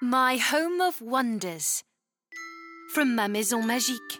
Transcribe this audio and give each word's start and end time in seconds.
My 0.00 0.36
Home 0.36 0.80
of 0.80 1.00
Wonders 1.00 1.82
from 2.94 3.16
Ma 3.16 3.26
Maison 3.26 3.64
Magique. 3.64 4.18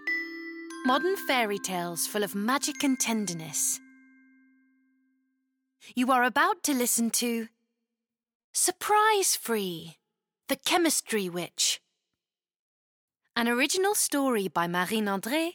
Modern 0.84 1.14
fairy 1.28 1.60
tales 1.60 2.04
full 2.04 2.24
of 2.24 2.34
magic 2.34 2.82
and 2.82 2.98
tenderness. 2.98 3.78
You 5.94 6.10
are 6.10 6.24
about 6.24 6.64
to 6.64 6.74
listen 6.74 7.10
to 7.22 7.46
Surprise 8.52 9.36
Free, 9.36 9.98
The 10.48 10.56
Chemistry 10.56 11.28
Witch. 11.28 11.80
An 13.36 13.46
original 13.46 13.94
story 13.94 14.48
by 14.48 14.66
Marine 14.66 15.06
André 15.06 15.52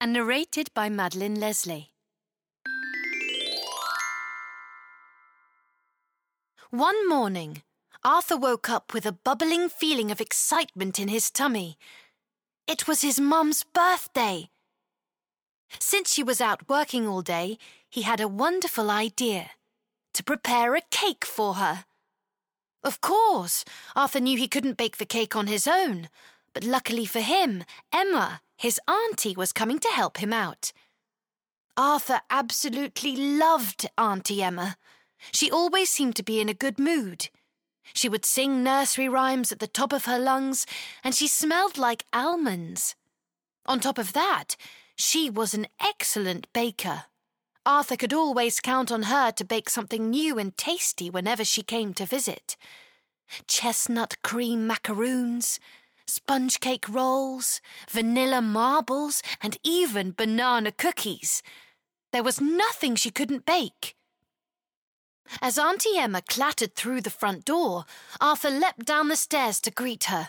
and 0.00 0.12
narrated 0.12 0.70
by 0.72 0.88
Madeleine 0.88 1.40
Leslay. 1.40 1.88
One 6.70 7.08
morning, 7.08 7.62
Arthur 8.04 8.36
woke 8.36 8.70
up 8.70 8.94
with 8.94 9.04
a 9.04 9.12
bubbling 9.12 9.68
feeling 9.68 10.10
of 10.10 10.20
excitement 10.20 10.98
in 10.98 11.08
his 11.08 11.30
tummy. 11.30 11.76
It 12.66 12.86
was 12.86 13.02
his 13.02 13.18
mum's 13.18 13.64
birthday. 13.64 14.50
Since 15.78 16.12
she 16.12 16.22
was 16.22 16.40
out 16.40 16.68
working 16.68 17.06
all 17.06 17.22
day, 17.22 17.58
he 17.90 18.02
had 18.02 18.20
a 18.20 18.28
wonderful 18.28 18.90
idea 18.90 19.50
to 20.14 20.22
prepare 20.22 20.74
a 20.74 20.82
cake 20.90 21.24
for 21.24 21.54
her. 21.54 21.84
Of 22.84 23.00
course, 23.00 23.64
Arthur 23.96 24.20
knew 24.20 24.38
he 24.38 24.48
couldn't 24.48 24.76
bake 24.76 24.98
the 24.98 25.04
cake 25.04 25.34
on 25.34 25.48
his 25.48 25.66
own, 25.66 26.08
but 26.54 26.64
luckily 26.64 27.04
for 27.04 27.20
him, 27.20 27.64
Emma, 27.92 28.40
his 28.56 28.80
auntie, 28.88 29.34
was 29.34 29.52
coming 29.52 29.78
to 29.80 29.88
help 29.88 30.18
him 30.18 30.32
out. 30.32 30.72
Arthur 31.76 32.20
absolutely 32.30 33.16
loved 33.16 33.88
Auntie 33.96 34.42
Emma. 34.42 34.76
She 35.32 35.50
always 35.50 35.88
seemed 35.88 36.16
to 36.16 36.22
be 36.22 36.40
in 36.40 36.48
a 36.48 36.54
good 36.54 36.78
mood. 36.78 37.28
She 37.94 38.08
would 38.08 38.24
sing 38.24 38.62
nursery 38.62 39.08
rhymes 39.08 39.52
at 39.52 39.58
the 39.58 39.66
top 39.66 39.92
of 39.92 40.04
her 40.04 40.18
lungs, 40.18 40.66
and 41.02 41.14
she 41.14 41.26
smelled 41.26 41.78
like 41.78 42.04
almonds. 42.12 42.94
On 43.66 43.80
top 43.80 43.98
of 43.98 44.12
that, 44.12 44.56
she 44.96 45.30
was 45.30 45.54
an 45.54 45.66
excellent 45.80 46.52
baker. 46.52 47.04
Arthur 47.66 47.96
could 47.96 48.14
always 48.14 48.60
count 48.60 48.90
on 48.90 49.04
her 49.04 49.30
to 49.32 49.44
bake 49.44 49.68
something 49.68 50.08
new 50.08 50.38
and 50.38 50.56
tasty 50.56 51.10
whenever 51.10 51.44
she 51.44 51.62
came 51.62 51.92
to 51.94 52.06
visit. 52.06 52.56
Chestnut 53.46 54.16
cream 54.22 54.66
macaroons, 54.66 55.60
sponge 56.06 56.60
cake 56.60 56.88
rolls, 56.88 57.60
vanilla 57.90 58.40
marbles, 58.40 59.22
and 59.42 59.58
even 59.62 60.12
banana 60.12 60.72
cookies. 60.72 61.42
There 62.10 62.22
was 62.22 62.40
nothing 62.40 62.96
she 62.96 63.10
couldn't 63.10 63.44
bake. 63.44 63.94
As 65.40 65.58
Auntie 65.58 65.98
Emma 65.98 66.22
clattered 66.22 66.74
through 66.74 67.00
the 67.02 67.10
front 67.10 67.44
door, 67.44 67.84
Arthur 68.20 68.50
leapt 68.50 68.84
down 68.84 69.08
the 69.08 69.16
stairs 69.16 69.60
to 69.62 69.70
greet 69.70 70.04
her. 70.04 70.28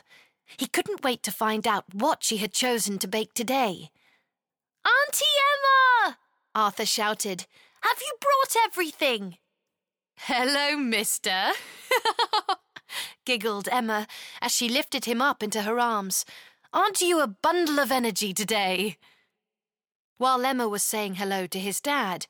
He 0.57 0.67
couldn't 0.67 1.03
wait 1.03 1.23
to 1.23 1.31
find 1.31 1.67
out 1.67 1.93
what 1.93 2.23
she 2.23 2.37
had 2.37 2.53
chosen 2.53 2.97
to 2.99 3.07
bake 3.07 3.33
today. 3.33 3.91
Auntie 4.85 5.25
Emma! 6.05 6.17
Arthur 6.55 6.85
shouted. 6.85 7.45
Have 7.81 7.99
you 8.01 8.13
brought 8.19 8.63
everything? 8.65 9.37
Hello, 10.17 10.75
mister, 10.75 11.51
giggled 13.25 13.69
Emma 13.71 14.05
as 14.41 14.53
she 14.53 14.67
lifted 14.67 15.05
him 15.05 15.21
up 15.21 15.41
into 15.41 15.61
her 15.61 15.79
arms. 15.79 16.25
Aren't 16.73 17.01
you 17.01 17.21
a 17.21 17.27
bundle 17.27 17.79
of 17.79 17.91
energy 17.91 18.33
today? 18.33 18.97
While 20.17 20.45
Emma 20.45 20.67
was 20.67 20.83
saying 20.83 21.15
hello 21.15 21.47
to 21.47 21.59
his 21.59 21.79
dad, 21.79 22.27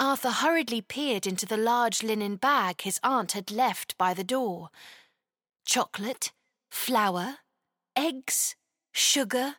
Arthur 0.00 0.30
hurriedly 0.30 0.80
peered 0.80 1.26
into 1.26 1.44
the 1.44 1.58
large 1.58 2.02
linen 2.02 2.36
bag 2.36 2.80
his 2.80 2.98
aunt 3.02 3.32
had 3.32 3.50
left 3.50 3.98
by 3.98 4.14
the 4.14 4.24
door. 4.24 4.70
Chocolate, 5.66 6.32
flour, 6.70 7.36
eggs, 7.94 8.56
sugar, 8.92 9.56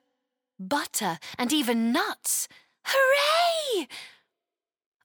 butter, 0.59 1.19
and 1.37 1.53
even 1.53 1.91
nuts. 1.91 2.47
Hooray! 2.85 3.87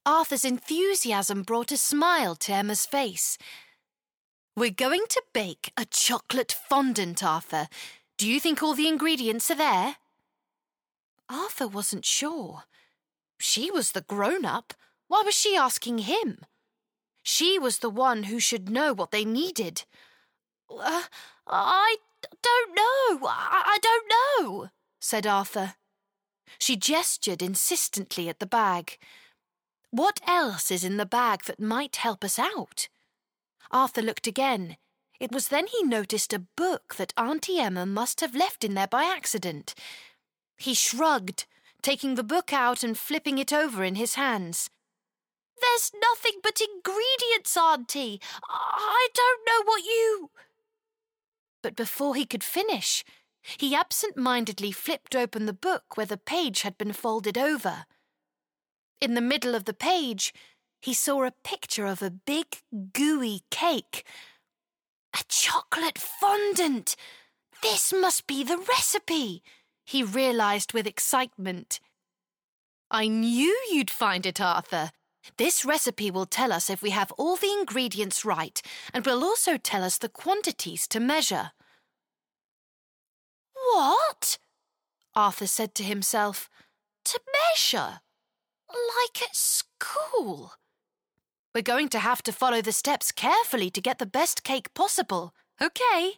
Arthur's 0.06 0.44
enthusiasm 0.47 1.43
brought 1.43 1.71
a 1.71 1.77
smile 1.77 2.34
to 2.37 2.55
Emma's 2.55 2.87
face. 2.87 3.37
We're 4.56 4.71
going 4.71 5.05
to 5.10 5.22
bake 5.34 5.71
a 5.77 5.84
chocolate 5.84 6.56
fondant, 6.66 7.22
Arthur. 7.22 7.69
Do 8.16 8.27
you 8.27 8.41
think 8.41 8.62
all 8.62 8.72
the 8.72 8.89
ingredients 8.89 9.50
are 9.50 9.56
there? 9.56 9.97
Arthur 11.28 11.69
wasn't 11.69 12.06
sure. 12.06 12.62
She 13.39 13.71
was 13.71 13.93
the 13.93 14.00
grown 14.00 14.47
up. 14.47 14.72
Why 15.09 15.22
was 15.25 15.34
she 15.34 15.56
asking 15.56 15.99
him? 15.99 16.41
She 17.22 17.59
was 17.59 17.78
the 17.78 17.91
one 17.91 18.25
who 18.25 18.39
should 18.39 18.69
know 18.69 18.93
what 18.93 19.11
they 19.11 19.25
needed. 19.25 19.84
Uh, 20.71 21.03
I 21.47 21.97
don't 22.43 22.75
know. 22.75 23.27
I, 23.28 23.62
I 23.66 23.78
don't 23.83 24.09
know, 24.09 24.69
said 25.00 25.27
Arthur. 25.27 25.75
She 26.59 26.77
gestured 26.77 27.43
insistently 27.43 28.28
at 28.28 28.39
the 28.39 28.47
bag. 28.47 28.99
What 29.91 30.21
else 30.27 30.71
is 30.71 30.84
in 30.84 30.97
the 30.97 31.06
bag 31.06 31.45
that 31.47 31.61
might 31.61 31.97
help 31.97 32.25
us 32.25 32.39
out? 32.39 32.89
Arthur 33.71 34.03
looked 34.03 34.27
again. 34.27 34.77
It 35.19 35.33
was 35.33 35.49
then 35.49 35.66
he 35.66 35.83
noticed 35.83 36.33
a 36.33 36.47
book 36.56 36.97
that 36.97 37.15
Auntie 37.16 37.59
Emma 37.59 37.87
must 37.87 38.21
have 38.21 38.34
left 38.34 38.65
in 38.65 38.75
there 38.75 38.87
by 38.87 39.05
accident. 39.05 39.75
He 40.59 40.75
shrugged, 40.75 41.47
taking 41.83 42.15
the 42.15 42.22
book 42.22 42.53
out 42.53 42.83
and 42.83 42.99
flipping 42.99 43.39
it 43.39 43.53
over 43.53 43.83
in 43.83 43.95
his 43.95 44.15
hands. 44.15 44.71
There's 45.61 45.93
nothing 46.00 46.41
but 46.43 46.61
ingredients, 46.61 47.56
Auntie. 47.56 48.21
I 48.49 49.09
don't 49.15 49.41
know 49.47 49.62
what 49.65 49.83
you. 49.84 50.31
But 51.62 51.77
before 51.77 52.15
he 52.15 52.27
could 52.27 52.44
finish, 52.44 53.05
he 53.59 53.75
absent 53.75 54.16
mindedly 54.16 54.72
flipped 54.72 55.15
open 55.15 55.47
the 55.47 55.53
book 55.53 55.97
where 55.97 56.06
the 56.06 56.16
page 56.16 56.62
had 56.62 56.77
been 56.77 56.93
folded 56.93 57.39
over. 57.39 57.87
In 59.00 59.15
the 59.15 59.21
middle 59.21 59.55
of 59.55 59.65
the 59.65 59.75
page, 59.75 60.33
he 60.81 60.95
saw 60.95 61.25
a 61.25 61.33
picture 61.45 61.87
of 61.87 62.03
a 62.03 62.11
big, 62.11 62.59
gooey 62.93 63.43
cake. 63.50 64.05
A 65.15 65.22
chocolate 65.28 65.99
fondant! 65.99 66.97
This 67.62 67.93
must 67.93 68.27
be 68.27 68.45
the 68.45 68.59
recipe, 68.59 69.43
he 69.84 70.03
realized 70.03 70.72
with 70.72 70.87
excitement. 70.87 71.81
I 72.91 73.09
knew 73.09 73.56
you'd 73.71 73.91
find 73.91 74.27
it, 74.27 74.41
Arthur, 74.41 74.91
this 75.37 75.64
recipe 75.64 76.10
will 76.10 76.26
tell 76.26 76.53
us 76.53 76.70
if 76.70 76.82
we 76.82 76.91
have 76.91 77.12
all 77.12 77.37
the 77.37 77.53
ingredients 77.53 78.25
right 78.25 78.60
and 78.92 79.04
will 79.04 79.22
also 79.22 79.56
tell 79.56 79.82
us 79.82 79.98
the 79.98 80.09
quantities 80.09 80.87
to 80.88 81.00
measure. 81.00 81.53
What? 83.72 84.38
Arthur 85.15 85.47
said 85.47 85.75
to 85.76 85.82
himself. 85.82 86.48
To 87.04 87.20
measure? 87.53 88.00
Like 88.69 89.22
at 89.22 89.34
school? 89.34 90.53
We're 91.54 91.62
going 91.62 91.88
to 91.91 91.98
have 91.98 92.22
to 92.25 92.32
follow 92.32 92.60
the 92.60 92.72
steps 92.72 93.12
carefully 93.12 93.70
to 93.70 93.81
get 93.81 93.98
the 93.98 94.06
best 94.06 94.44
cake 94.44 94.75
possible, 94.75 95.32
okay? 95.60 96.15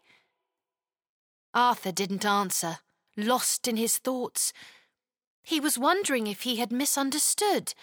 Arthur 1.55 1.93
didn't 1.93 2.25
answer, 2.25 2.79
lost 3.17 3.69
in 3.69 3.77
his 3.77 3.99
thoughts. 3.99 4.53
He 5.43 5.61
was 5.61 5.79
wondering 5.79 6.27
if 6.27 6.43
he 6.43 6.57
had 6.57 6.73
misunderstood 6.73 7.75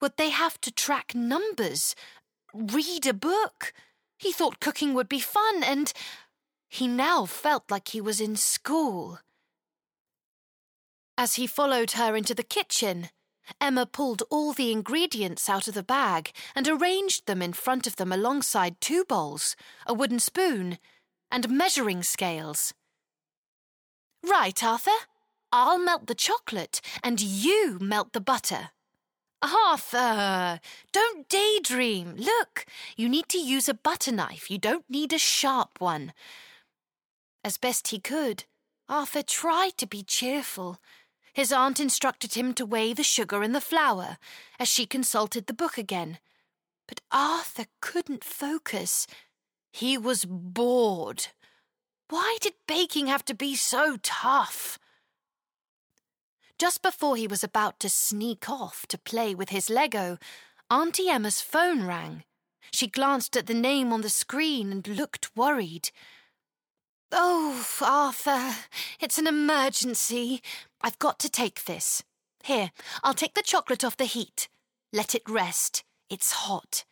would 0.00 0.16
they 0.16 0.30
have 0.30 0.60
to 0.62 0.72
track 0.72 1.14
numbers? 1.14 1.94
Read 2.52 3.06
a 3.06 3.14
book? 3.14 3.72
He 4.18 4.32
thought 4.32 4.60
cooking 4.60 4.94
would 4.94 5.08
be 5.08 5.20
fun, 5.20 5.62
and 5.62 5.92
he 6.68 6.86
now 6.86 7.24
felt 7.26 7.70
like 7.70 7.88
he 7.88 8.00
was 8.00 8.20
in 8.20 8.36
school. 8.36 9.18
As 11.16 11.34
he 11.34 11.46
followed 11.46 11.92
her 11.92 12.16
into 12.16 12.34
the 12.34 12.42
kitchen, 12.42 13.08
Emma 13.60 13.86
pulled 13.86 14.22
all 14.30 14.52
the 14.52 14.72
ingredients 14.72 15.48
out 15.48 15.68
of 15.68 15.74
the 15.74 15.82
bag 15.82 16.32
and 16.54 16.66
arranged 16.66 17.26
them 17.26 17.42
in 17.42 17.52
front 17.52 17.86
of 17.86 17.96
them 17.96 18.12
alongside 18.12 18.80
two 18.80 19.04
bowls, 19.04 19.54
a 19.86 19.94
wooden 19.94 20.18
spoon, 20.18 20.78
and 21.30 21.50
measuring 21.50 22.02
scales. 22.02 22.72
Right, 24.22 24.62
Arthur. 24.62 24.90
I'll 25.52 25.78
melt 25.78 26.06
the 26.06 26.14
chocolate 26.14 26.80
and 27.02 27.20
you 27.20 27.78
melt 27.80 28.12
the 28.12 28.20
butter. 28.20 28.70
Arthur, 29.44 30.58
don't 30.90 31.28
daydream. 31.28 32.14
Look, 32.16 32.64
you 32.96 33.10
need 33.10 33.28
to 33.28 33.38
use 33.38 33.68
a 33.68 33.74
butter 33.74 34.10
knife. 34.10 34.50
You 34.50 34.56
don't 34.56 34.88
need 34.88 35.12
a 35.12 35.18
sharp 35.18 35.80
one. 35.80 36.14
As 37.44 37.58
best 37.58 37.88
he 37.88 37.98
could, 37.98 38.44
Arthur 38.88 39.22
tried 39.22 39.76
to 39.76 39.86
be 39.86 40.02
cheerful. 40.02 40.78
His 41.34 41.52
aunt 41.52 41.78
instructed 41.78 42.34
him 42.34 42.54
to 42.54 42.64
weigh 42.64 42.94
the 42.94 43.02
sugar 43.02 43.42
and 43.42 43.54
the 43.54 43.60
flour 43.60 44.16
as 44.58 44.68
she 44.68 44.86
consulted 44.86 45.46
the 45.46 45.52
book 45.52 45.76
again. 45.76 46.18
But 46.88 47.02
Arthur 47.12 47.66
couldn't 47.82 48.24
focus. 48.24 49.06
He 49.72 49.98
was 49.98 50.24
bored. 50.24 51.26
Why 52.08 52.38
did 52.40 52.54
baking 52.66 53.08
have 53.08 53.26
to 53.26 53.34
be 53.34 53.56
so 53.56 53.98
tough? 54.02 54.78
Just 56.64 56.80
before 56.80 57.16
he 57.16 57.26
was 57.26 57.44
about 57.44 57.78
to 57.80 57.90
sneak 57.90 58.48
off 58.48 58.86
to 58.86 58.96
play 58.96 59.34
with 59.34 59.50
his 59.50 59.68
Lego, 59.68 60.16
Auntie 60.70 61.10
Emma's 61.10 61.42
phone 61.42 61.86
rang. 61.86 62.24
She 62.72 62.86
glanced 62.86 63.36
at 63.36 63.46
the 63.46 63.52
name 63.52 63.92
on 63.92 64.00
the 64.00 64.08
screen 64.08 64.72
and 64.72 64.88
looked 64.88 65.36
worried. 65.36 65.90
Oh, 67.12 67.62
Arthur, 67.82 68.54
it's 68.98 69.18
an 69.18 69.26
emergency. 69.26 70.40
I've 70.80 70.98
got 70.98 71.18
to 71.18 71.28
take 71.28 71.66
this. 71.66 72.02
Here, 72.42 72.70
I'll 73.02 73.12
take 73.12 73.34
the 73.34 73.42
chocolate 73.42 73.84
off 73.84 73.98
the 73.98 74.06
heat. 74.06 74.48
Let 74.90 75.14
it 75.14 75.28
rest. 75.28 75.84
It's 76.08 76.32
hot. 76.32 76.86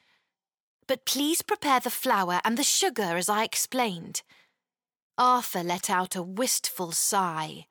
But 0.87 1.07
please 1.07 1.41
prepare 1.41 1.81
the 1.81 1.89
flour 1.89 2.43
and 2.45 2.59
the 2.59 2.63
sugar 2.63 3.17
as 3.17 3.31
I 3.31 3.43
explained. 3.43 4.21
Arthur 5.17 5.63
let 5.63 5.89
out 5.89 6.15
a 6.15 6.23
wistful 6.23 6.93
sigh. 6.93 7.65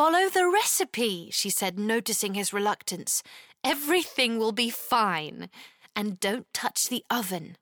Follow 0.00 0.30
the 0.30 0.48
recipe, 0.48 1.28
she 1.30 1.50
said, 1.50 1.78
noticing 1.78 2.32
his 2.32 2.54
reluctance. 2.54 3.22
Everything 3.62 4.38
will 4.38 4.50
be 4.50 4.70
fine. 4.70 5.50
And 5.94 6.18
don't 6.18 6.46
touch 6.54 6.88
the 6.88 7.04
oven. 7.10 7.58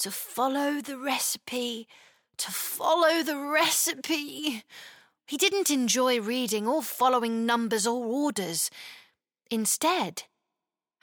To 0.00 0.10
follow 0.10 0.80
the 0.80 0.98
recipe, 0.98 1.86
to 2.38 2.50
follow 2.50 3.22
the 3.22 3.38
recipe. 3.38 4.64
He 5.28 5.36
didn't 5.36 5.70
enjoy 5.70 6.20
reading 6.20 6.66
or 6.66 6.82
following 6.82 7.46
numbers 7.46 7.86
or 7.86 8.04
orders. 8.04 8.68
Instead, 9.48 10.24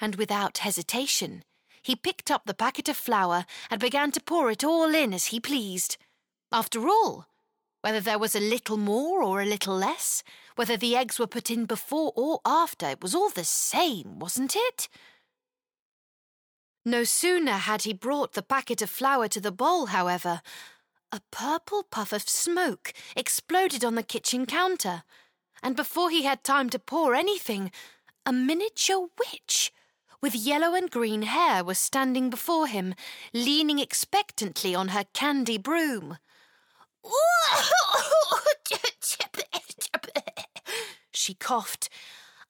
and 0.02 0.16
without 0.16 0.58
hesitation, 0.58 1.44
he 1.82 1.96
picked 1.96 2.30
up 2.30 2.42
the 2.46 2.54
packet 2.54 2.90
of 2.90 2.98
flour 2.98 3.46
and 3.72 3.80
began 3.80 4.12
to 4.12 4.22
pour 4.22 4.52
it 4.52 4.66
all 4.66 4.94
in 4.94 5.14
as 5.14 5.28
he 5.28 5.40
pleased. 5.40 5.96
After 6.52 6.90
all, 6.90 7.28
whether 7.88 8.02
there 8.02 8.20
was 8.20 8.36
a 8.36 8.42
little 8.42 8.76
more 8.76 9.24
or 9.24 9.40
a 9.40 9.46
little 9.46 9.74
less, 9.74 10.22
whether 10.58 10.76
the 10.76 10.94
eggs 10.94 11.18
were 11.18 11.26
put 11.26 11.50
in 11.50 11.64
before 11.64 12.12
or 12.18 12.42
after, 12.46 12.86
it 12.90 13.02
was 13.02 13.16
all 13.16 13.30
the 13.30 13.46
same, 13.46 14.20
wasn't 14.20 14.58
it? 14.58 14.90
No 16.84 17.06
sooner 17.06 17.54
had 17.54 17.84
he 17.84 17.94
brought 17.94 18.34
the 18.34 18.42
packet 18.42 18.82
of 18.82 18.90
flour 18.90 19.30
to 19.30 19.40
the 19.40 19.54
bowl, 19.54 19.86
however, 19.86 20.42
a 21.14 21.22
purple 21.32 21.82
puff 21.82 22.12
of 22.12 22.28
smoke 22.28 22.92
exploded 23.16 23.86
on 23.86 23.96
the 23.96 24.04
kitchen 24.04 24.46
counter, 24.46 25.04
and 25.64 25.74
before 25.74 26.10
he 26.10 26.24
had 26.24 26.44
time 26.44 26.70
to 26.72 26.80
pour 26.80 27.16
anything, 27.16 27.72
a 28.26 28.34
miniature 28.34 29.08
witch 29.18 29.72
with 30.20 30.36
yellow 30.36 30.76
and 30.76 30.92
green 30.92 31.22
hair 31.22 31.64
was 31.64 31.80
standing 31.80 32.30
before 32.30 32.68
him, 32.68 32.96
leaning 33.34 33.80
expectantly 33.80 34.76
on 34.76 34.90
her 34.90 35.06
candy 35.14 35.58
broom. 35.58 36.18
she 41.14 41.34
coughed. 41.34 41.90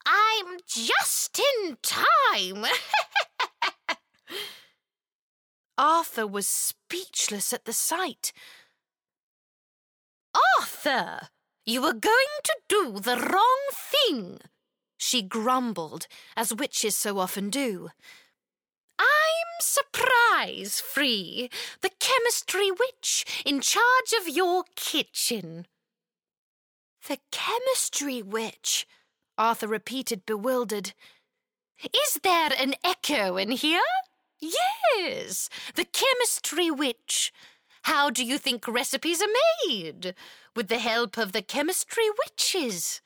I'm 0.06 0.58
just 0.66 1.40
in 1.40 1.78
time. 1.82 2.66
Arthur 5.78 6.26
was 6.26 6.48
speechless 6.48 7.54
at 7.54 7.66
the 7.66 7.74
sight. 7.74 8.34
Arthur, 10.60 11.30
you 11.66 11.82
were 11.82 11.94
going 11.94 12.42
to 12.44 12.56
do 12.68 13.00
the 13.00 13.18
wrong 13.18 13.60
thing, 13.72 14.40
she 14.98 15.22
grumbled, 15.22 16.08
as 16.36 16.54
witches 16.54 16.96
so 16.96 17.20
often 17.20 17.50
do. 17.50 17.90
I'm 19.00 19.48
Surprise 19.60 20.80
Free, 20.80 21.50
the 21.82 21.92
chemistry 22.00 22.72
witch 22.72 23.44
in 23.46 23.62
charge 23.62 24.14
of 24.20 24.28
your 24.28 24.64
kitchen. 24.76 25.68
The 27.08 27.20
chemistry 27.32 28.22
witch, 28.22 28.88
Arthur 29.38 29.68
repeated, 29.68 30.26
bewildered. 30.26 30.94
Is 31.84 32.20
there 32.24 32.52
an 32.60 32.76
echo 32.84 33.38
in 33.38 33.52
here? 33.52 33.80
Yes, 34.40 35.50
the 35.76 35.86
chemistry 35.86 36.70
witch. 36.70 37.32
How 37.84 38.10
do 38.10 38.24
you 38.24 38.38
think 38.38 38.68
recipes 38.68 39.22
are 39.22 39.70
made? 39.70 40.14
With 40.56 40.68
the 40.68 40.80
help 40.80 41.18
of 41.18 41.32
the 41.32 41.42
chemistry 41.42 42.10
witches. 42.26 43.02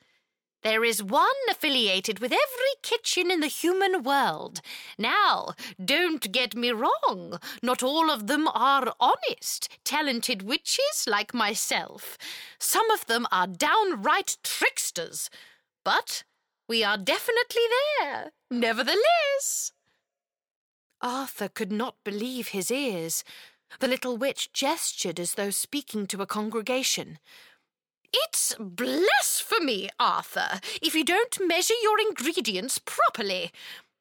There 0.62 0.84
is 0.84 1.02
one 1.02 1.26
affiliated 1.50 2.20
with 2.20 2.32
every 2.32 2.74
kitchen 2.82 3.30
in 3.30 3.40
the 3.40 3.48
human 3.48 4.04
world. 4.04 4.60
Now, 4.96 5.54
don't 5.84 6.30
get 6.30 6.54
me 6.54 6.70
wrong. 6.70 7.38
Not 7.62 7.82
all 7.82 8.10
of 8.10 8.28
them 8.28 8.46
are 8.48 8.94
honest, 9.00 9.68
talented 9.84 10.42
witches 10.42 11.06
like 11.08 11.34
myself. 11.34 12.16
Some 12.60 12.88
of 12.92 13.06
them 13.06 13.26
are 13.32 13.48
downright 13.48 14.36
tricksters. 14.44 15.30
But 15.84 16.22
we 16.68 16.84
are 16.84 16.96
definitely 16.96 17.62
there, 17.98 18.30
nevertheless. 18.48 19.72
Arthur 21.00 21.48
could 21.48 21.72
not 21.72 21.96
believe 22.04 22.48
his 22.48 22.70
ears. 22.70 23.24
The 23.80 23.88
little 23.88 24.16
witch 24.16 24.52
gestured 24.52 25.18
as 25.18 25.34
though 25.34 25.50
speaking 25.50 26.06
to 26.08 26.22
a 26.22 26.26
congregation. 26.26 27.18
It's 28.12 28.54
blasphemy, 28.58 29.88
Arthur, 29.98 30.60
if 30.82 30.94
you 30.94 31.04
don't 31.04 31.38
measure 31.46 31.74
your 31.82 31.98
ingredients 31.98 32.78
properly. 32.78 33.52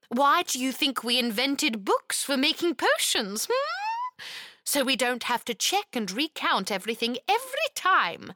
Why 0.10 0.44
do 0.44 0.60
you 0.60 0.74
think 0.74 1.04
we 1.04 1.18
invented 1.18 1.86
books 1.86 2.24
for 2.24 2.36
making 2.36 2.76
potions, 2.76 3.48
hmm? 3.50 4.24
So 4.66 4.84
we 4.84 4.96
don't 4.96 5.24
have 5.24 5.46
to 5.46 5.54
check 5.54 5.88
and 5.94 6.12
recount 6.12 6.72
everything 6.72 7.18
every 7.30 7.70
time. 7.76 8.34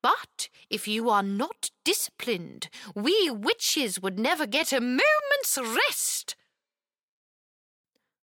But 0.00 0.48
if 0.70 0.86
you 0.86 1.10
are 1.10 1.22
not 1.22 1.70
disciplined, 1.84 2.68
we 2.94 3.30
witches 3.30 4.00
would 4.00 4.18
never 4.18 4.46
get 4.46 4.72
a 4.72 4.80
moment's 4.80 5.58
rest. 5.58 6.36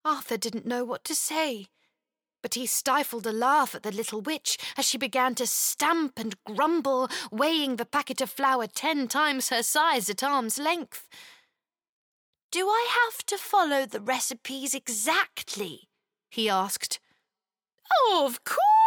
Arthur 0.04 0.38
didn't 0.38 0.66
know 0.66 0.84
what 0.84 1.04
to 1.06 1.14
say 1.14 1.68
but 2.42 2.56
he 2.56 2.66
stifled 2.66 3.28
a 3.28 3.32
laugh 3.32 3.76
at 3.76 3.84
the 3.84 3.92
little 3.92 4.22
witch 4.22 4.58
as 4.78 4.86
she 4.86 4.98
began 4.98 5.36
to 5.36 5.48
stamp 5.48 6.14
and 6.18 6.36
grumble, 6.44 7.10
weighing 7.32 7.76
the 7.76 7.86
packet 7.86 8.22
of 8.22 8.30
flour 8.30 8.68
ten 8.68 9.08
times 9.08 9.50
her 9.50 9.64
size 9.64 10.10
at 10.10 10.24
arm's 10.24 10.58
length. 10.58 11.08
Do 12.52 12.68
I 12.68 12.88
have 13.06 13.26
to 13.28 13.38
follow 13.38 13.86
the 13.86 14.02
recipes 14.02 14.74
exactly? 14.74 15.90
he 16.30 16.50
asked. 16.50 17.00
Oh, 17.92 18.26
of 18.26 18.44
course! 18.44 18.79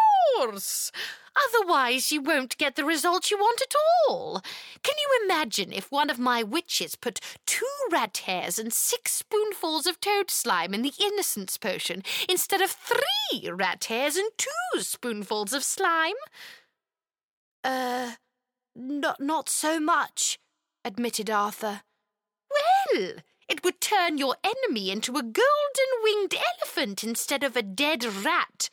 Otherwise, 1.37 2.13
you 2.13 2.21
won't 2.21 2.59
get 2.59 2.77
the 2.77 2.85
result 2.85 3.31
you 3.31 3.39
want 3.39 3.63
at 3.63 3.75
all. 4.09 4.43
Can 4.83 4.95
you 4.99 5.25
imagine 5.25 5.73
if 5.73 5.91
one 5.91 6.11
of 6.11 6.19
my 6.19 6.43
witches 6.43 6.95
put 6.95 7.21
two 7.47 7.67
rat 7.91 8.19
hairs 8.27 8.59
and 8.59 8.73
six 8.73 9.13
spoonfuls 9.13 9.87
of 9.87 10.01
toad 10.01 10.31
slime 10.31 10.75
in 10.75 10.83
the 10.83 10.93
innocence 11.01 11.57
potion 11.57 12.03
instead 12.29 12.61
of 12.61 12.71
three 12.71 13.51
rat 13.51 13.85
hairs 13.85 14.17
and 14.17 14.31
two 14.37 14.81
spoonfuls 14.81 15.53
of 15.53 15.65
slime? 15.65 16.15
Uh, 17.65 18.13
not, 18.75 19.21
not 19.21 19.49
so 19.49 19.81
much, 19.81 20.39
admitted 20.85 21.31
Arthur. 21.31 21.83
Well, 22.51 23.15
it 23.49 23.65
would 23.65 23.81
turn 23.81 24.19
your 24.19 24.37
enemy 24.45 24.91
into 24.91 25.13
a 25.13 25.23
golden 25.23 25.91
winged 26.03 26.35
elephant 26.35 27.05
instead 27.05 27.43
of 27.43 27.57
a 27.57 27.63
dead 27.63 28.05
rat. 28.05 28.69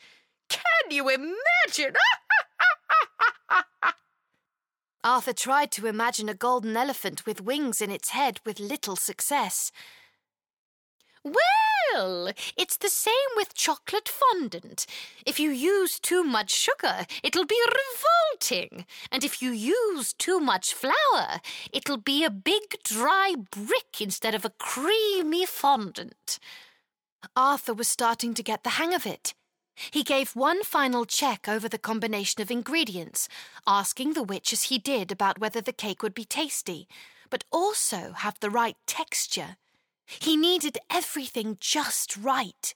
Can 0.49 0.91
you 0.91 1.09
imagine? 1.09 1.95
Arthur 5.03 5.33
tried 5.33 5.71
to 5.71 5.87
imagine 5.87 6.27
a 6.27 6.33
golden 6.33 6.75
elephant 6.75 7.25
with 7.25 7.41
wings 7.41 7.81
in 7.81 7.89
its 7.89 8.09
head 8.09 8.39
with 8.45 8.59
little 8.59 8.95
success. 8.95 9.71
Well, 11.23 12.31
it's 12.57 12.77
the 12.77 12.89
same 12.89 13.13
with 13.35 13.53
chocolate 13.53 14.09
fondant. 14.09 14.85
If 15.25 15.39
you 15.39 15.51
use 15.51 15.99
too 15.99 16.23
much 16.23 16.51
sugar, 16.51 17.05
it'll 17.23 17.45
be 17.45 17.61
revolting. 17.65 18.85
And 19.11 19.23
if 19.23 19.41
you 19.41 19.51
use 19.51 20.13
too 20.13 20.39
much 20.39 20.73
flour, 20.73 21.41
it'll 21.73 21.97
be 21.97 22.23
a 22.23 22.29
big 22.29 22.83
dry 22.83 23.35
brick 23.51 24.01
instead 24.01 24.35
of 24.35 24.45
a 24.45 24.53
creamy 24.57 25.45
fondant. 25.45 26.39
Arthur 27.35 27.73
was 27.73 27.87
starting 27.87 28.33
to 28.33 28.43
get 28.43 28.63
the 28.63 28.71
hang 28.71 28.93
of 28.93 29.05
it. 29.05 29.33
He 29.91 30.03
gave 30.03 30.35
one 30.35 30.63
final 30.63 31.05
check 31.05 31.47
over 31.47 31.69
the 31.69 31.77
combination 31.77 32.41
of 32.41 32.51
ingredients, 32.51 33.29
asking 33.65 34.13
the 34.13 34.23
witch 34.23 34.53
as 34.53 34.63
he 34.63 34.77
did 34.77 35.11
about 35.11 35.39
whether 35.39 35.61
the 35.61 35.73
cake 35.73 36.03
would 36.03 36.13
be 36.13 36.25
tasty, 36.25 36.87
but 37.29 37.43
also 37.51 38.13
have 38.17 38.39
the 38.39 38.49
right 38.49 38.77
texture. 38.85 39.57
He 40.05 40.35
needed 40.35 40.77
everything 40.89 41.57
just 41.59 42.17
right. 42.17 42.73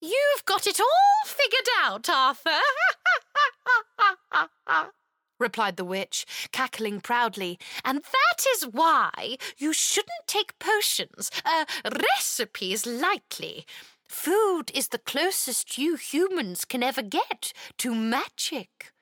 You've 0.00 0.44
got 0.44 0.66
it 0.66 0.78
all 0.78 1.26
figured 1.26 1.68
out, 1.82 2.08
Arthur, 2.08 2.50
replied 5.40 5.76
the 5.76 5.84
witch, 5.84 6.26
cackling 6.52 7.00
proudly, 7.00 7.58
and 7.84 8.02
that 8.02 8.44
is 8.54 8.64
why 8.64 9.36
you 9.56 9.72
shouldn't 9.72 10.26
take 10.26 10.58
potions, 10.58 11.30
uh, 11.44 11.64
recipes 11.84 12.86
lightly. 12.86 13.64
Food 14.08 14.70
is 14.74 14.88
the 14.88 14.98
closest 14.98 15.76
you 15.76 15.96
humans 15.96 16.64
can 16.64 16.82
ever 16.82 17.02
get 17.02 17.52
to 17.76 17.94
magic. 17.94 18.92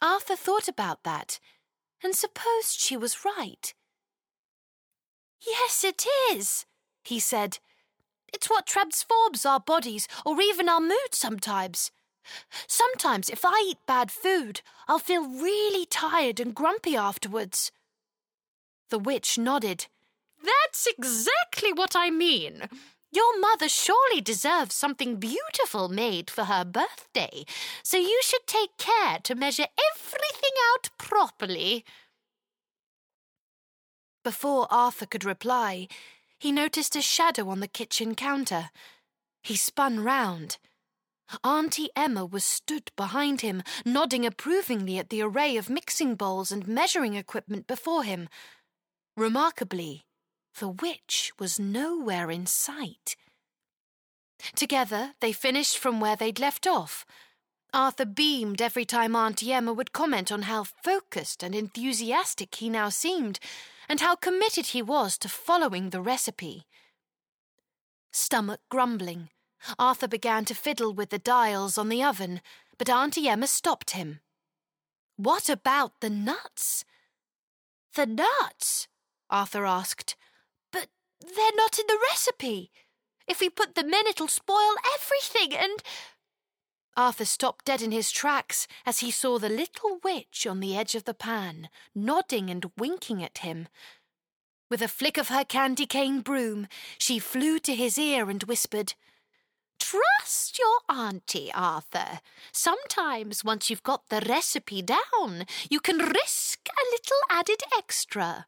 Arthur 0.00 0.34
thought 0.34 0.66
about 0.66 1.04
that 1.04 1.38
and 2.02 2.14
supposed 2.14 2.80
she 2.80 2.96
was 2.96 3.24
right. 3.24 3.74
Yes, 5.46 5.84
it 5.84 6.04
is, 6.32 6.66
he 7.04 7.20
said. 7.20 7.58
It's 8.32 8.48
what 8.48 8.66
transforms 8.66 9.44
our 9.44 9.60
bodies 9.60 10.08
or 10.24 10.40
even 10.40 10.68
our 10.68 10.80
mood 10.80 11.12
sometimes. 11.12 11.90
Sometimes, 12.66 13.28
if 13.28 13.44
I 13.44 13.66
eat 13.68 13.78
bad 13.86 14.10
food, 14.10 14.62
I'll 14.88 14.98
feel 14.98 15.28
really 15.28 15.84
tired 15.86 16.40
and 16.40 16.54
grumpy 16.54 16.96
afterwards. 16.96 17.72
The 18.90 18.98
witch 18.98 19.38
nodded. 19.38 19.86
That's 20.42 20.86
exactly 20.86 21.72
what 21.72 21.94
I 21.94 22.10
mean. 22.10 22.68
Your 23.12 23.38
mother 23.38 23.68
surely 23.68 24.22
deserves 24.22 24.74
something 24.74 25.16
beautiful 25.16 25.88
made 25.88 26.30
for 26.30 26.44
her 26.44 26.64
birthday, 26.64 27.44
so 27.82 27.98
you 27.98 28.20
should 28.24 28.46
take 28.46 28.78
care 28.78 29.18
to 29.22 29.34
measure 29.34 29.66
everything 29.94 30.50
out 30.72 30.88
properly. 30.96 31.84
Before 34.24 34.66
Arthur 34.70 35.04
could 35.04 35.26
reply, 35.26 35.88
he 36.38 36.52
noticed 36.52 36.96
a 36.96 37.02
shadow 37.02 37.50
on 37.50 37.60
the 37.60 37.68
kitchen 37.68 38.14
counter. 38.14 38.70
He 39.42 39.56
spun 39.56 40.00
round. 40.00 40.56
Auntie 41.44 41.90
Emma 41.94 42.24
was 42.24 42.44
stood 42.44 42.90
behind 42.96 43.42
him, 43.42 43.62
nodding 43.84 44.24
approvingly 44.24 44.98
at 44.98 45.10
the 45.10 45.22
array 45.22 45.56
of 45.58 45.68
mixing 45.68 46.14
bowls 46.14 46.50
and 46.50 46.66
measuring 46.66 47.14
equipment 47.14 47.66
before 47.66 48.04
him. 48.04 48.28
Remarkably, 49.16 50.04
the 50.58 50.68
witch 50.68 51.32
was 51.38 51.58
nowhere 51.58 52.30
in 52.30 52.46
sight. 52.46 53.16
Together, 54.54 55.14
they 55.20 55.32
finished 55.32 55.78
from 55.78 56.00
where 56.00 56.16
they'd 56.16 56.40
left 56.40 56.66
off. 56.66 57.06
Arthur 57.72 58.04
beamed 58.04 58.60
every 58.60 58.84
time 58.84 59.16
Auntie 59.16 59.52
Emma 59.52 59.72
would 59.72 59.92
comment 59.92 60.30
on 60.30 60.42
how 60.42 60.64
focused 60.64 61.42
and 61.42 61.54
enthusiastic 61.54 62.54
he 62.56 62.68
now 62.68 62.88
seemed, 62.88 63.38
and 63.88 64.00
how 64.00 64.14
committed 64.14 64.66
he 64.66 64.82
was 64.82 65.16
to 65.18 65.28
following 65.28 65.90
the 65.90 66.02
recipe. 66.02 66.66
Stomach 68.12 68.60
grumbling, 68.68 69.30
Arthur 69.78 70.08
began 70.08 70.44
to 70.44 70.54
fiddle 70.54 70.92
with 70.92 71.10
the 71.10 71.18
dials 71.18 71.78
on 71.78 71.88
the 71.88 72.02
oven, 72.02 72.42
but 72.78 72.90
Auntie 72.90 73.28
Emma 73.28 73.46
stopped 73.46 73.90
him. 73.90 74.20
What 75.16 75.48
about 75.48 76.00
the 76.00 76.10
nuts? 76.10 76.84
The 77.94 78.06
nuts? 78.06 78.88
Arthur 79.30 79.64
asked. 79.64 80.16
They're 81.22 81.56
not 81.56 81.78
in 81.78 81.86
the 81.86 81.98
recipe. 82.10 82.70
If 83.28 83.40
we 83.40 83.48
put 83.48 83.74
them 83.74 83.92
in, 83.92 84.06
it'll 84.06 84.28
spoil 84.28 84.74
everything, 84.94 85.56
and. 85.56 85.82
Arthur 86.96 87.24
stopped 87.24 87.64
dead 87.64 87.80
in 87.80 87.90
his 87.90 88.10
tracks 88.10 88.66
as 88.84 88.98
he 88.98 89.10
saw 89.10 89.38
the 89.38 89.48
little 89.48 89.98
witch 90.04 90.46
on 90.46 90.60
the 90.60 90.76
edge 90.76 90.94
of 90.94 91.04
the 91.04 91.14
pan, 91.14 91.70
nodding 91.94 92.50
and 92.50 92.70
winking 92.76 93.22
at 93.22 93.38
him. 93.38 93.68
With 94.68 94.82
a 94.82 94.88
flick 94.88 95.16
of 95.16 95.28
her 95.28 95.44
candy 95.44 95.86
cane 95.86 96.20
broom, 96.20 96.66
she 96.98 97.18
flew 97.18 97.58
to 97.60 97.74
his 97.74 97.96
ear 97.98 98.28
and 98.28 98.42
whispered, 98.42 98.94
Trust 99.78 100.58
your 100.58 100.78
auntie, 100.88 101.50
Arthur. 101.52 102.20
Sometimes, 102.52 103.44
once 103.44 103.68
you've 103.68 103.82
got 103.82 104.08
the 104.08 104.24
recipe 104.28 104.82
down, 104.82 105.44
you 105.68 105.80
can 105.80 105.98
risk 105.98 106.60
a 106.68 106.90
little 106.92 107.18
added 107.28 107.62
extra. 107.76 108.46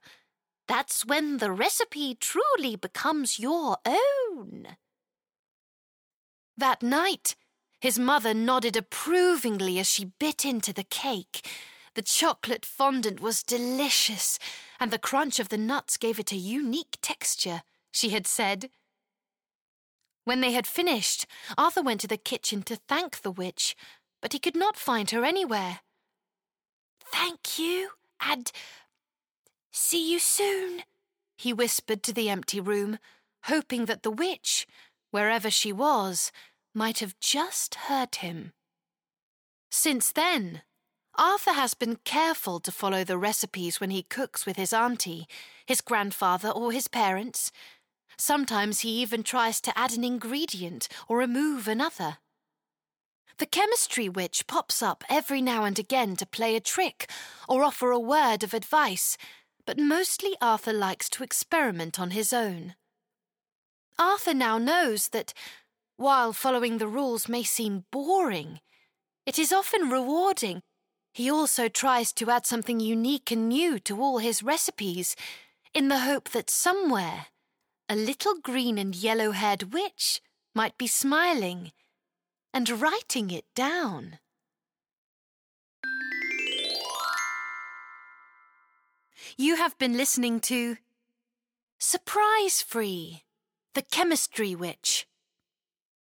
That's 0.66 1.04
when 1.04 1.38
the 1.38 1.52
recipe 1.52 2.16
truly 2.18 2.76
becomes 2.76 3.38
your 3.38 3.76
own. 3.84 4.76
That 6.56 6.82
night, 6.82 7.36
his 7.80 7.98
mother 7.98 8.32
nodded 8.32 8.76
approvingly 8.76 9.78
as 9.78 9.90
she 9.90 10.12
bit 10.18 10.44
into 10.44 10.72
the 10.72 10.84
cake. 10.84 11.46
The 11.94 12.02
chocolate 12.02 12.64
fondant 12.64 13.20
was 13.20 13.42
delicious, 13.42 14.38
and 14.80 14.90
the 14.90 14.98
crunch 14.98 15.38
of 15.38 15.50
the 15.50 15.58
nuts 15.58 15.96
gave 15.96 16.18
it 16.18 16.32
a 16.32 16.36
unique 16.36 16.96
texture, 17.02 17.62
she 17.92 18.10
had 18.10 18.26
said. 18.26 18.70
When 20.24 20.40
they 20.40 20.52
had 20.52 20.66
finished, 20.66 21.26
Arthur 21.58 21.82
went 21.82 22.00
to 22.00 22.08
the 22.08 22.16
kitchen 22.16 22.62
to 22.62 22.76
thank 22.76 23.20
the 23.20 23.30
witch, 23.30 23.76
but 24.22 24.32
he 24.32 24.38
could 24.38 24.56
not 24.56 24.76
find 24.76 25.10
her 25.10 25.24
anywhere. 25.24 25.80
Thank 27.12 27.58
you, 27.58 27.90
and 28.20 28.50
see 29.74 30.12
you 30.12 30.18
soon, 30.18 30.82
he 31.36 31.52
whispered 31.52 32.02
to 32.04 32.12
the 32.12 32.30
empty 32.30 32.60
room, 32.60 32.98
hoping 33.44 33.86
that 33.86 34.02
the 34.02 34.10
witch, 34.10 34.66
wherever 35.10 35.50
she 35.50 35.72
was, 35.72 36.30
might 36.74 37.00
have 37.00 37.18
just 37.18 37.74
heard 37.74 38.16
him. 38.16 38.52
Since 39.70 40.12
then, 40.12 40.62
Arthur 41.16 41.52
has 41.52 41.74
been 41.74 41.96
careful 42.04 42.58
to 42.60 42.72
follow 42.72 43.04
the 43.04 43.18
recipes 43.18 43.80
when 43.80 43.90
he 43.90 44.02
cooks 44.02 44.46
with 44.46 44.56
his 44.56 44.72
auntie, 44.72 45.26
his 45.66 45.80
grandfather, 45.80 46.48
or 46.48 46.72
his 46.72 46.88
parents. 46.88 47.52
Sometimes 48.16 48.80
he 48.80 49.00
even 49.00 49.22
tries 49.22 49.60
to 49.60 49.78
add 49.78 49.92
an 49.92 50.04
ingredient 50.04 50.88
or 51.08 51.18
remove 51.18 51.68
another. 51.68 52.18
The 53.38 53.46
chemistry 53.46 54.08
witch 54.08 54.46
pops 54.46 54.82
up 54.82 55.02
every 55.08 55.42
now 55.42 55.64
and 55.64 55.78
again 55.78 56.14
to 56.16 56.26
play 56.26 56.54
a 56.54 56.60
trick 56.60 57.10
or 57.48 57.64
offer 57.64 57.90
a 57.90 57.98
word 57.98 58.44
of 58.44 58.54
advice, 58.54 59.16
but 59.66 59.78
mostly 59.78 60.36
Arthur 60.40 60.72
likes 60.72 61.08
to 61.10 61.22
experiment 61.22 61.98
on 61.98 62.10
his 62.10 62.32
own. 62.32 62.74
Arthur 63.98 64.34
now 64.34 64.58
knows 64.58 65.08
that 65.08 65.32
while 65.96 66.32
following 66.32 66.78
the 66.78 66.88
rules 66.88 67.28
may 67.28 67.42
seem 67.42 67.84
boring, 67.90 68.60
it 69.26 69.38
is 69.38 69.52
often 69.52 69.88
rewarding. 69.88 70.60
He 71.12 71.30
also 71.30 71.68
tries 71.68 72.12
to 72.14 72.30
add 72.30 72.44
something 72.44 72.80
unique 72.80 73.30
and 73.30 73.48
new 73.48 73.78
to 73.80 74.00
all 74.00 74.18
his 74.18 74.42
recipes, 74.42 75.14
in 75.72 75.88
the 75.88 76.00
hope 76.00 76.30
that 76.30 76.50
somewhere 76.50 77.26
a 77.88 77.96
little 77.96 78.36
green 78.40 78.78
and 78.78 78.94
yellow 78.94 79.32
haired 79.32 79.74
witch 79.74 80.20
might 80.54 80.78
be 80.78 80.86
smiling 80.86 81.72
and 82.52 82.80
writing 82.80 83.30
it 83.30 83.44
down. 83.54 84.18
You 89.36 89.56
have 89.56 89.76
been 89.78 89.96
listening 89.96 90.40
to 90.40 90.76
Surprise 91.78 92.62
Free, 92.62 93.22
The 93.74 93.82
Chemistry 93.82 94.54
Witch 94.54 95.06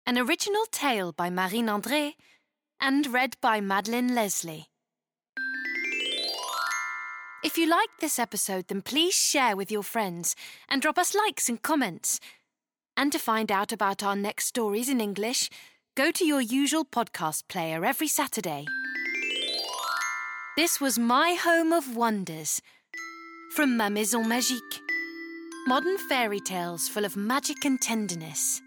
an 0.07 0.17
original 0.17 0.63
tale 0.71 1.11
by 1.11 1.29
Marine 1.29 1.67
André 1.67 2.13
and 2.79 3.05
read 3.07 3.35
by 3.41 3.59
Madeleine 3.59 4.15
Leslay. 4.15 4.67
If 7.43 7.57
you 7.57 7.67
liked 7.67 7.99
this 7.99 8.17
episode, 8.17 8.69
then 8.69 8.81
please 8.81 9.13
share 9.13 9.57
with 9.57 9.69
your 9.69 9.83
friends 9.83 10.33
and 10.69 10.81
drop 10.81 10.97
us 10.97 11.13
likes 11.13 11.49
and 11.49 11.61
comments. 11.61 12.21
And 12.95 13.11
to 13.11 13.19
find 13.19 13.51
out 13.51 13.73
about 13.73 14.01
our 14.01 14.15
next 14.15 14.45
stories 14.45 14.87
in 14.87 15.01
English, 15.01 15.49
go 15.95 16.09
to 16.11 16.25
your 16.25 16.41
usual 16.41 16.85
podcast 16.85 17.49
player 17.49 17.83
every 17.83 18.07
Saturday. 18.07 18.65
This 20.55 20.79
was 20.79 20.97
My 20.97 21.33
Home 21.33 21.73
of 21.73 21.97
Wonders 21.97 22.61
from 23.57 23.75
Ma 23.75 23.89
Maison 23.89 24.23
Magique. 24.23 24.81
Modern 25.65 25.97
fairy 25.97 26.39
tales 26.39 26.87
full 26.87 27.05
of 27.05 27.17
magic 27.17 27.65
and 27.65 27.81
tenderness. 27.81 28.61